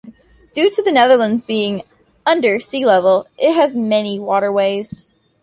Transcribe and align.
Due 0.55 0.71
to 0.71 0.81
the 0.81 0.91
Netherlands 0.91 1.45
being 1.45 1.83
under 2.25 2.59
sea-level, 2.59 3.27
it 3.37 3.53
has 3.53 3.77
many 3.77 4.17
waterways. 4.17 5.07